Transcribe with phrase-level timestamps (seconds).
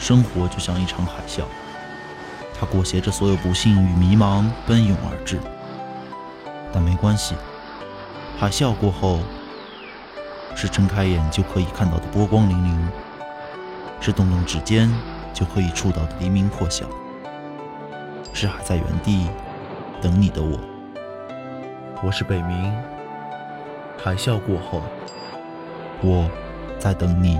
[0.00, 1.42] 生活就像一场海啸，
[2.58, 5.38] 它裹挟着所有不幸与迷茫奔涌而至。
[6.72, 7.34] 但没关系，
[8.38, 9.20] 海啸过后，
[10.56, 12.78] 是睁开眼就可以看到的波光粼粼，
[14.00, 14.90] 是动动指尖
[15.34, 16.86] 就可以触到的黎明破晓，
[18.32, 19.26] 是还在原地
[20.00, 20.58] 等你的我。
[22.02, 22.72] 我是北冥，
[24.02, 24.82] 海啸过后，
[26.00, 26.30] 我
[26.78, 27.38] 在等你。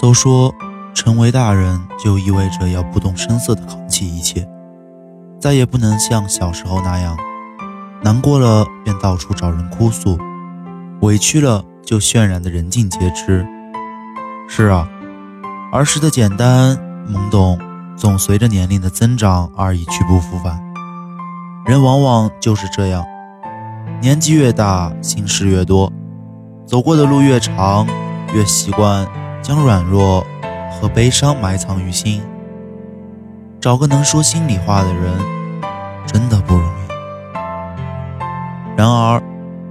[0.00, 0.54] 都说
[0.94, 4.48] 成为大人就意味着要不动声色地扛起一切，
[5.38, 7.14] 再也不能像小时候那样，
[8.02, 10.18] 难过了便到处找人哭诉，
[11.02, 13.46] 委屈了就渲染的人尽皆知。
[14.48, 14.88] 是啊，
[15.70, 17.58] 儿时的简单懵懂，
[17.94, 20.58] 总随着年龄的增长而一去不复返。
[21.66, 23.04] 人往往就是这样，
[24.00, 25.92] 年纪越大，心事越多，
[26.66, 27.86] 走过的路越长，
[28.32, 29.06] 越习惯。
[29.42, 30.24] 将软弱
[30.70, 32.22] 和悲伤埋藏于心，
[33.60, 35.18] 找个能说心里话的人，
[36.06, 36.70] 真的不容易。
[38.76, 39.22] 然而，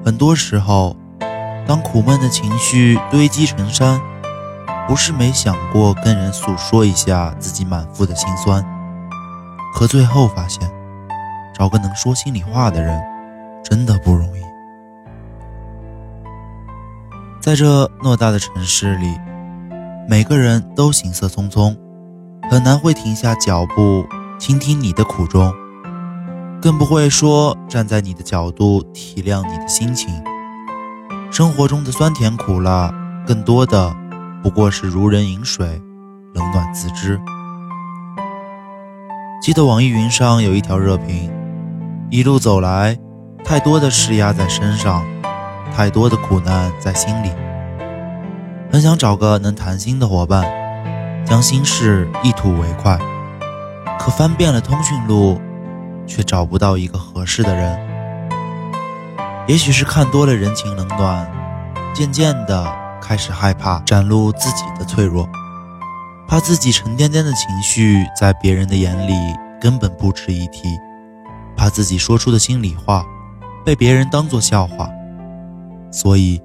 [0.04, 0.96] 很多时候，
[1.68, 4.02] 当苦闷的情绪堆积成山，
[4.88, 8.66] 不是没想过跟人诉说一下自己满腹的心酸，
[9.76, 10.70] 可最后发现，
[11.54, 13.00] 找个能说心里话的人，
[13.64, 14.42] 真的不容易。
[17.40, 19.16] 在这偌大的城市里。
[20.10, 21.78] 每个人都行色匆匆，
[22.50, 24.04] 很难会停下脚步
[24.40, 25.54] 倾听你的苦衷，
[26.60, 30.10] 更不会说站在你的角度体谅你的心情。
[31.30, 32.92] 生活中的酸甜苦辣，
[33.28, 33.96] 更多的
[34.42, 35.80] 不过是如人饮水，
[36.34, 37.22] 冷暖自知。
[39.44, 41.32] 记得网易云上有一条热评：
[42.10, 42.98] 一路走来，
[43.46, 45.06] 太多的事压在身上，
[45.72, 47.30] 太多的苦难在心里。
[48.72, 50.46] 很想找个能谈心的伙伴，
[51.26, 53.00] 将心事一吐为快，
[54.00, 55.42] 可翻遍了通讯录，
[56.06, 57.80] 却找不到一个合适的人。
[59.48, 61.28] 也许是看多了人情冷暖，
[61.96, 62.72] 渐渐的
[63.02, 65.28] 开始害怕展露自己的脆弱，
[66.28, 69.16] 怕自己沉甸甸的情绪在别人的眼里
[69.60, 70.78] 根本不值一提，
[71.58, 73.04] 怕自己说出的心里话
[73.66, 74.88] 被别人当作笑话，
[75.92, 76.40] 所以。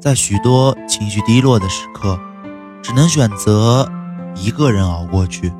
[0.00, 2.18] 在许多情绪低落的时刻，
[2.82, 3.86] 只能选择
[4.34, 5.52] 一个人熬过去。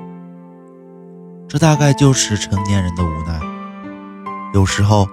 [1.46, 3.38] 这大概就是成年人的无奈。
[4.54, 5.06] 有时候，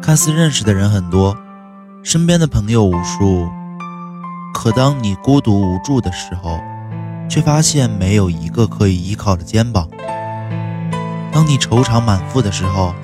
[0.00, 1.36] 看似认识的人很多，
[2.04, 3.50] 身边的朋友无数，
[4.54, 6.60] 可当你孤独无助的时候，
[7.28, 9.88] 却发现没有一个可以依靠的肩膀。
[11.32, 12.94] 当你愁肠满腹的时候，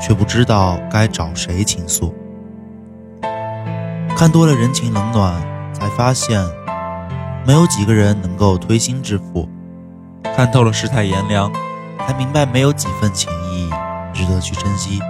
[0.00, 2.12] 却不知道该找谁倾诉。
[4.20, 5.40] 看多了人情冷暖，
[5.72, 6.46] 才发现
[7.46, 9.48] 没有几个人能够推心置腹；
[10.36, 11.50] 看透了世态炎凉，
[12.06, 13.70] 才明白没有几份情谊
[14.12, 15.00] 值得去珍惜。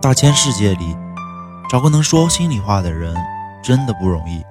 [0.00, 0.96] 大千世界里，
[1.70, 3.14] 找个能说心里话的人
[3.62, 4.44] 真的不容易。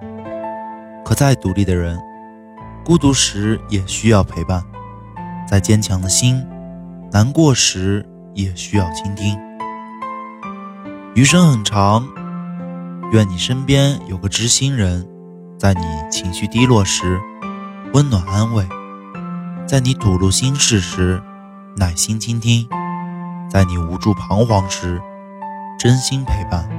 [1.03, 1.99] 可再独立的人，
[2.85, 4.61] 孤独时也需要陪伴；
[5.45, 6.41] 再坚强的心，
[7.11, 9.37] 难过时也需要倾听。
[11.15, 12.07] 余生很长。
[13.11, 15.05] 愿你身边有个知心人，
[15.59, 17.19] 在你情绪低落时
[17.93, 18.65] 温暖安慰，
[19.67, 21.21] 在你吐露心事时
[21.75, 22.65] 耐心倾听，
[23.49, 25.01] 在你无助彷徨时
[25.77, 26.69] 真心陪伴。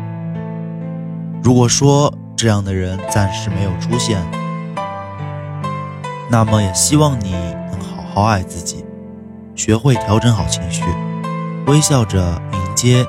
[1.43, 4.19] 如果说这样的人暂时没有出现，
[6.31, 8.83] 那么也希望你能好好爱自己，
[9.55, 10.83] 学会调整好情绪，
[11.67, 13.07] 微笑着迎接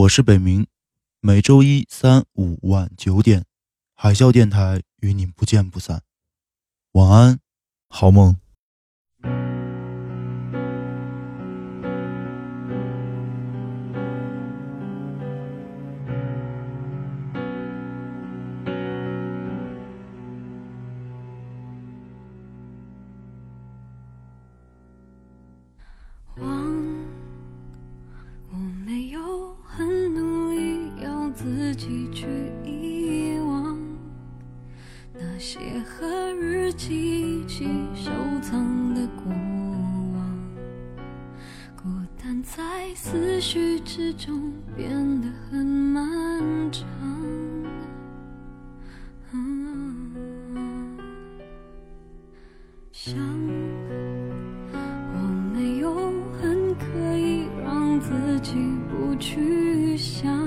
[0.00, 0.64] 我是北冥，
[1.20, 3.44] 每周一、三、五晚九点，
[3.94, 6.02] 海啸电台与你不见不散。
[6.92, 7.38] 晚安，
[7.86, 8.40] 好梦。
[43.92, 44.88] 之中变
[45.20, 46.00] 得很漫
[46.70, 46.86] 长。
[52.92, 53.16] 想
[55.12, 55.18] 我
[55.52, 55.92] 没有
[56.40, 58.54] 很刻意让自己
[58.88, 60.38] 不去想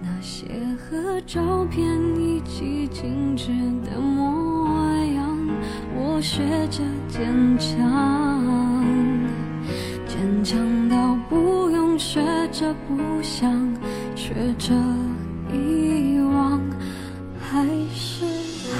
[0.00, 0.46] 那些
[0.78, 1.86] 和照片
[2.18, 3.48] 一起静止
[3.84, 4.66] 的模
[5.12, 5.38] 样，
[5.94, 8.82] 我学着坚强，
[10.06, 11.15] 坚强到
[12.16, 13.52] 学着不想，
[14.14, 14.72] 学着
[15.52, 16.58] 遗忘，
[17.38, 17.62] 还
[17.94, 18.24] 是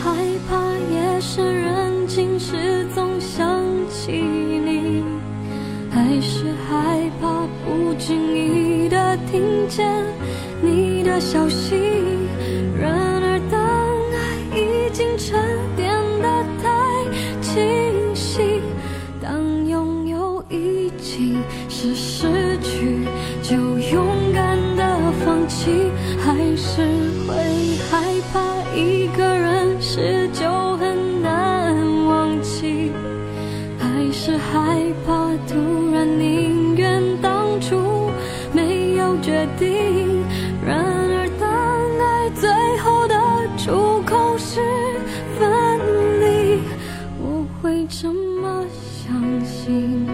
[0.02, 0.16] 害
[0.48, 0.56] 怕
[0.90, 5.04] 夜深人静时总想起你，
[5.90, 9.86] 还是害怕不经意的听见
[10.62, 12.15] 你的消息。
[49.06, 50.04] 相信，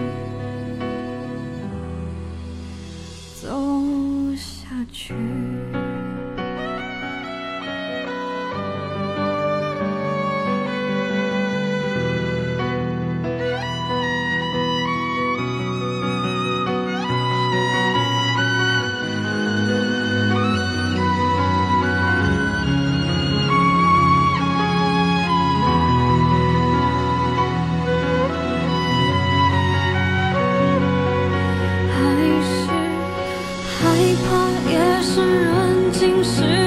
[3.41, 3.49] 走
[4.35, 5.15] 下去。
[35.13, 36.62] 是人静时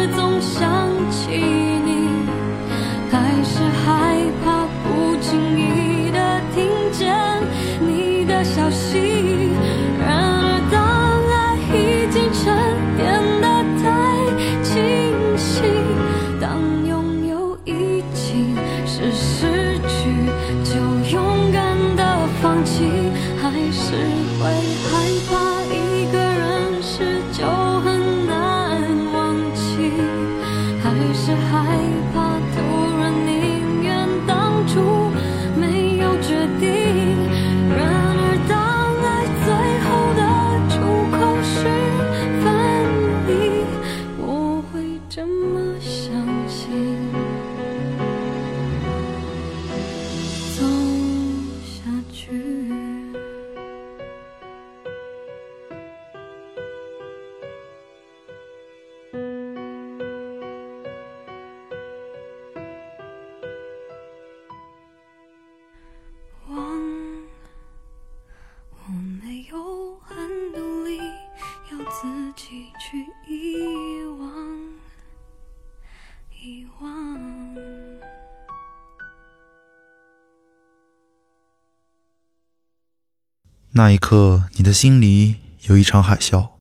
[83.76, 86.52] 那一刻，你的心里有一场海啸，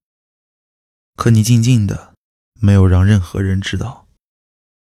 [1.16, 2.14] 可你静静的，
[2.60, 4.05] 没有让任何人知道。